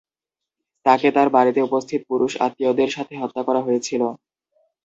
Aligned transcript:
তাকে 0.85 1.07
তার 1.15 1.27
বাড়িতে 1.35 1.59
উপস্থিত 1.63 2.01
পুরুষ 2.09 2.31
আত্মীয়দের 2.45 2.89
সাথে 2.95 3.13
হত্যা 3.21 3.41
করা 3.47 3.61
হয়েছিল। 3.63 4.01